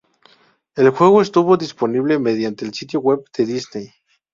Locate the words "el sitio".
2.65-3.01